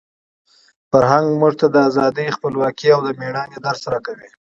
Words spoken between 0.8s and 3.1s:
فرهنګ موږ ته د ازادۍ، خپلواکۍ او د